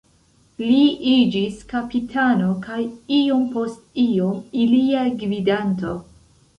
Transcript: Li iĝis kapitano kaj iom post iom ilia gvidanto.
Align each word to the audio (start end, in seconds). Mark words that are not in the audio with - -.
Li 0.69 0.79
iĝis 1.11 1.59
kapitano 1.75 2.49
kaj 2.65 2.79
iom 3.21 3.47
post 3.55 4.03
iom 4.09 4.45
ilia 4.67 5.09
gvidanto. 5.25 5.99